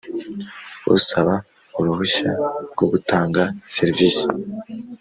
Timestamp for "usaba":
0.97-1.33